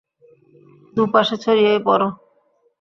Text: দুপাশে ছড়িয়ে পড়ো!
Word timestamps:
দুপাশে 0.95 1.35
ছড়িয়ে 1.43 1.73
পড়ো! 1.85 2.07